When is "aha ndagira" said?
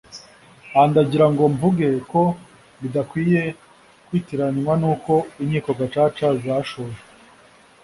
0.73-1.25